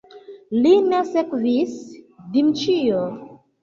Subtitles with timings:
[0.63, 1.79] Lin sekvis
[2.35, 3.09] Dmiĉjo.